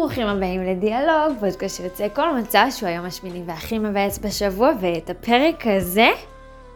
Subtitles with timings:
[0.00, 5.66] ברוכים הבאים לדיאלוג, פודקאסט שיוצא כל מצע שהוא היום השמיני והכי מבאס בשבוע, ואת הפרק
[5.66, 6.08] הזה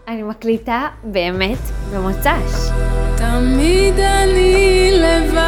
[0.09, 1.59] אני מקליטה באמת
[1.93, 2.71] במוצ"ש.
[3.19, 5.39] תמיד אני לבד.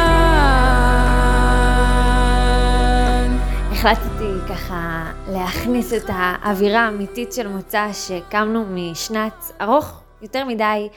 [3.71, 10.87] החלטתי ככה להכניס את האווירה האמיתית של מוצ"ש שקמנו משנת ארוך יותר מדי.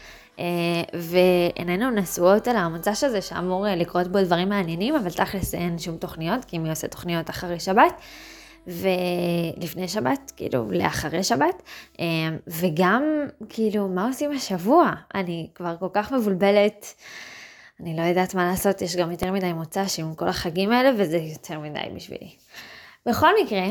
[0.40, 5.78] אה, ואיננו נשואות על המוצ"ש הזה שאמור אה, לקרות בו דברים מעניינים, אבל תכלס אין
[5.78, 8.00] שום תוכניות, כי מי עושה תוכניות אחרי שבת.
[8.66, 11.62] ולפני שבת, כאילו, לאחרי שבת,
[12.00, 12.06] אה,
[12.46, 13.02] וגם,
[13.48, 14.92] כאילו, מה עושים השבוע?
[15.14, 16.94] אני כבר כל כך מבולבלת,
[17.80, 21.16] אני לא יודעת מה לעשות, יש גם יותר מדי מוצ"ש עם כל החגים האלה, וזה
[21.16, 22.30] יותר מדי בשבילי.
[23.06, 23.66] בכל מקרה,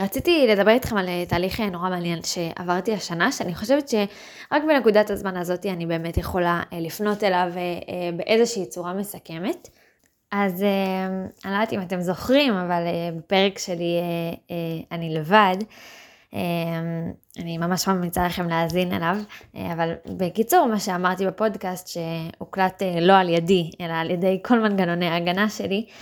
[0.00, 5.10] רציתי לדבר איתכם על אה, תהליך אה, נורא מעניין שעברתי השנה, שאני חושבת שרק בנקודת
[5.10, 7.52] הזמן הזאת אני באמת יכולה לפנות אליו
[8.16, 9.68] באיזושהי צורה מסכמת.
[10.30, 10.62] אז
[11.44, 12.82] אני לא יודעת אם אתם זוכרים, אבל
[13.16, 14.00] בפרק שלי
[14.92, 15.56] אני לבד,
[17.38, 19.16] אני ממש ממליצה לכם להאזין אליו,
[19.54, 25.48] אבל בקיצור, מה שאמרתי בפודקאסט שהוקלט לא על ידי, אלא על ידי כל מנגנוני ההגנה
[25.48, 25.94] שלי, אה,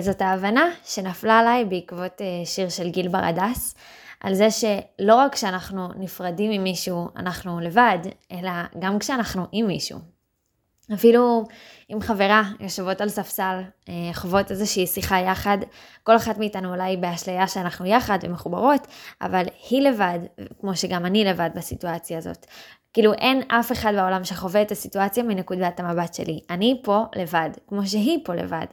[0.00, 3.74] זאת ההבנה שנפלה עליי בעקבות אה, שיר של גיל ברדס,
[4.20, 7.98] על זה שלא רק כשאנחנו נפרדים ממישהו אנחנו לבד,
[8.32, 9.98] אלא גם כשאנחנו עם מישהו.
[10.94, 11.44] אפילו
[11.88, 15.58] עם חברה יושבות על ספסל, אה, חוות איזושהי שיחה יחד,
[16.02, 18.86] כל אחת מאיתנו אולי באשליה שאנחנו יחד ומחוברות,
[19.22, 20.18] אבל היא לבד,
[20.60, 22.46] כמו שגם אני לבד בסיטואציה הזאת.
[22.92, 26.40] כאילו אין אף אחד בעולם שחווה את הסיטואציה מנקודת המבט שלי.
[26.50, 28.66] אני פה לבד, כמו שהיא פה לבד.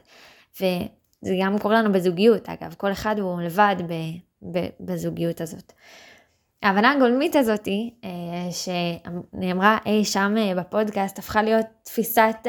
[0.56, 3.92] וזה גם קורה לנו בזוגיות, אגב, כל אחד הוא לבד ב,
[4.52, 5.72] ב, בזוגיות הזאת.
[6.62, 8.10] ההבנה הגולמית הזאתי, אה,
[8.52, 12.46] שנאמרה אי שם אה, בפודקאסט, הפכה להיות תפיסת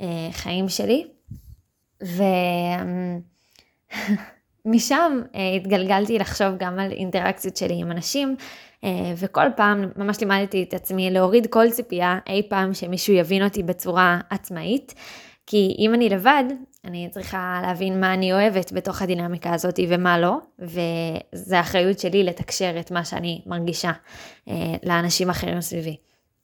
[0.00, 1.06] החיים שלי,
[4.70, 8.36] ומשם אה, התגלגלתי לחשוב גם על אינטראקציות שלי עם אנשים,
[9.16, 14.20] וכל פעם ממש לימדתי את עצמי להוריד כל ציפייה אי פעם שמישהו יבין אותי בצורה
[14.30, 14.94] עצמאית.
[15.46, 16.44] כי אם אני לבד,
[16.84, 22.80] אני צריכה להבין מה אני אוהבת בתוך הדינמיקה הזאת ומה לא, וזה האחריות שלי לתקשר
[22.80, 23.92] את מה שאני מרגישה
[24.48, 25.96] אה, לאנשים אחרים סביבי.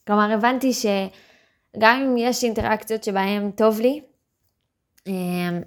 [0.06, 4.00] כלומר, הבנתי שגם אם יש אינטראקציות שבהן טוב לי,
[5.08, 5.12] אה,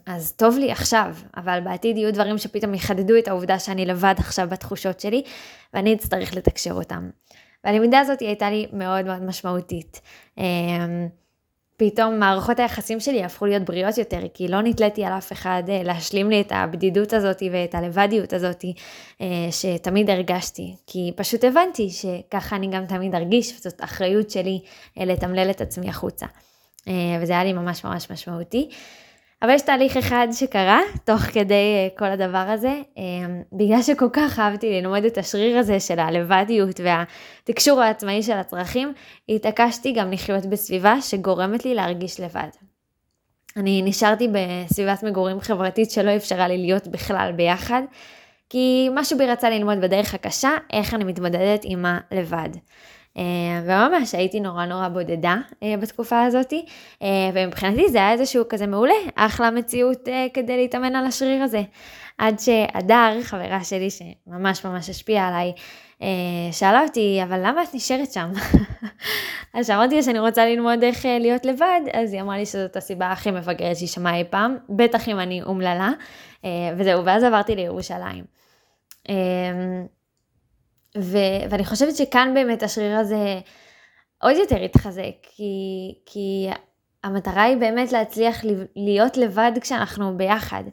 [0.06, 4.48] אז טוב לי עכשיו, אבל בעתיד יהיו דברים שפתאום יחדדו את העובדה שאני לבד עכשיו
[4.50, 5.24] בתחושות שלי,
[5.74, 7.10] ואני אצטרך לתקשר אותם.
[7.64, 10.02] והלמידה הזאת הייתה לי מאוד מאוד משמעותית.
[10.40, 10.44] אה,
[11.78, 15.84] פתאום מערכות היחסים שלי הפכו להיות בריאות יותר, כי לא נתליתי על אף אחד אה,
[15.84, 18.66] להשלים לי את הבדידות הזאת ואת הלבדיות הזאת
[19.22, 24.60] אה, שתמיד הרגשתי, כי פשוט הבנתי שככה אני גם תמיד ארגיש, וזאת אחריות שלי
[25.00, 26.26] אה, לתמלל את עצמי החוצה.
[27.22, 28.70] וזה היה לי ממש ממש משמעותי.
[29.42, 33.04] אבל יש תהליך אחד שקרה תוך כדי אה, כל הדבר הזה, אה,
[33.54, 38.94] בגלל שכל כך אהבתי ללמוד את השריר הזה של הלבדיות והתקשור העצמאי של הצרכים,
[39.30, 42.50] התעקשתי גם לחיות בסביבה שגורמת לי להרגיש לבד.
[43.58, 47.82] אני נשארתי בסביבת מגורים חברתית שלא אפשרה לי להיות בכלל ביחד,
[48.50, 52.50] כי משהו בי רצה ללמוד בדרך הקשה איך אני מתמודדת עם הלבד.
[53.18, 56.54] אה, וממש הייתי נורא נורא בודדה אה, בתקופה הזאת,
[57.02, 61.62] אה, ומבחינתי זה היה איזשהו כזה מעולה, אחלה מציאות כדי להתאמן על השריר הזה.
[62.18, 65.54] עד שהדר, חברה שלי שממש ממש השפיעה עליי,
[66.52, 68.32] שאלה אותי, אבל למה את נשארת שם?
[69.54, 73.12] אז כשאמרתי לה שאני רוצה ללמוד איך להיות לבד, אז היא אמרה לי שזאת הסיבה
[73.12, 75.92] הכי מפגרת שהיא שמעה אי פעם, בטח אם אני אומללה,
[76.78, 78.24] וזהו, ואז עברתי לירושלים.
[80.98, 83.40] ו- ואני חושבת שכאן באמת השריר הזה
[84.22, 86.48] עוד יותר התחזק, כי, כי
[87.04, 88.42] המטרה היא באמת להצליח
[88.76, 90.64] להיות לבד כשאנחנו ביחד.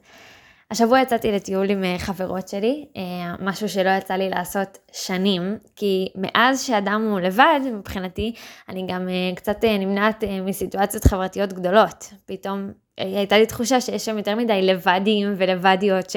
[0.71, 6.07] השבוע יצאתי לטיול עם אה, חברות שלי, אה, משהו שלא יצא לי לעשות שנים, כי
[6.15, 8.33] מאז שאדם הוא לבד, מבחינתי,
[8.69, 12.13] אני גם אה, קצת נמנעת מסיטואציות חברתיות גדולות.
[12.25, 16.15] פתאום הייתה לי תחושה שיש שם יותר מדי לבדים ולבדיות ש...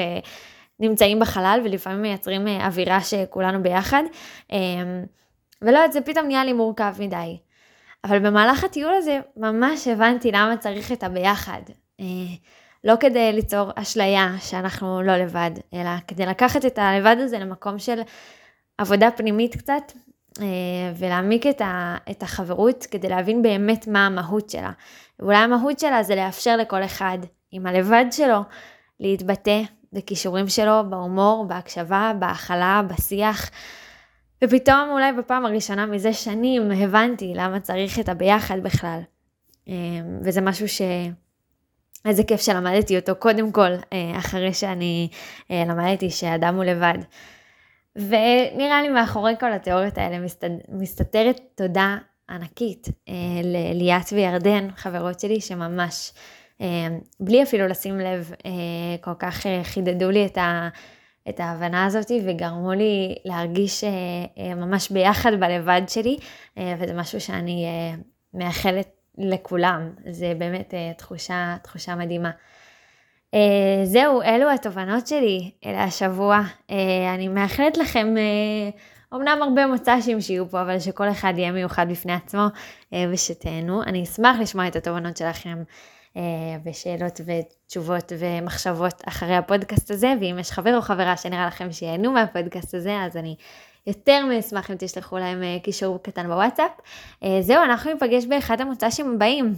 [0.81, 4.03] נמצאים בחלל ולפעמים מייצרים אה, אווירה שכולנו ביחד.
[4.53, 5.05] אמ,
[5.63, 7.39] ולא יודעת, זה פתאום נהיה לי מורכב מדי.
[8.05, 11.61] אבל במהלך הטיול הזה ממש הבנתי למה צריך את הביחד.
[12.01, 12.05] אה,
[12.85, 18.01] לא כדי ליצור אשליה שאנחנו לא לבד, אלא כדי לקחת את הלבד הזה למקום של
[18.79, 19.93] עבודה פנימית קצת,
[20.41, 20.47] אה,
[20.97, 24.71] ולהעמיק את, ה, את החברות כדי להבין באמת מה המהות שלה.
[25.21, 27.19] ואולי המהות שלה זה לאפשר לכל אחד
[27.51, 28.41] עם הלבד שלו
[29.01, 29.63] להתבטא
[29.97, 33.51] בכישורים שלו, בהומור, בהקשבה, בהכלה, בשיח.
[34.45, 39.01] ופתאום אולי בפעם הראשונה מזה שנים הבנתי למה צריך את הביחד בכלל.
[39.69, 39.75] אמ,
[40.23, 40.67] וזה משהו
[42.05, 43.71] איזה כיף שלמדתי אותו קודם כל,
[44.19, 45.09] אחרי שאני
[45.51, 46.99] למדתי שאדם הוא לבד.
[47.97, 50.27] ונראה לי מאחורי כל התיאוריות האלה
[50.69, 51.97] מסתתרת תודה
[52.31, 52.89] ענקית
[53.45, 56.13] לליאת וירדן, חברות שלי, שממש,
[57.21, 58.33] בלי אפילו לשים לב,
[59.01, 60.69] כל כך חידדו לי את ה...
[61.29, 63.91] את ההבנה הזאת וגרמו לי להרגיש אה,
[64.39, 66.19] אה, ממש ביחד בלבד שלי,
[66.59, 67.67] אה, וזה משהו שאני
[68.35, 68.89] מאחלת
[69.19, 72.31] לכולם, זה באמת תחושה, תחושה מדהימה.
[73.85, 76.41] זהו, אלו התובנות שלי השבוע.
[77.15, 78.15] אני מאחלת לכם
[79.15, 82.47] אמנם הרבה מוצ"שים שיהיו פה, אבל שכל אחד יהיה מיוחד בפני עצמו
[83.13, 83.83] ושתהנו.
[83.83, 85.63] אני אשמח לשמוע את התובנות שלכם.
[86.65, 92.75] ושאלות ותשובות ומחשבות אחרי הפודקאסט הזה, ואם יש חבר או חברה שנראה לכם שיהנו מהפודקאסט
[92.75, 93.37] הזה, אז אני
[93.87, 96.71] יותר מאשמח אם תשלחו להם אה, קישור קטן בוואטסאפ.
[97.25, 99.55] אה, זהו, אנחנו ניפגש באחד המוצ"שים הבאים.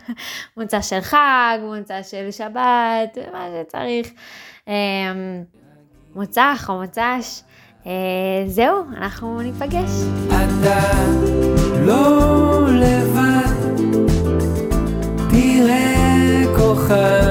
[0.56, 4.10] מוצא של חג, מוצא של שבת, מה שצריך.
[4.68, 4.74] אה,
[6.14, 7.42] מוצ"ח או מוצ"ש.
[8.46, 9.90] זהו, אנחנו ניפגש.
[10.28, 10.92] אתה
[11.86, 12.21] לא
[16.92, 17.21] her